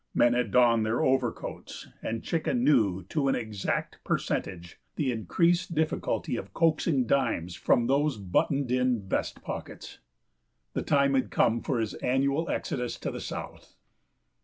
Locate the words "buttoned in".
8.17-9.07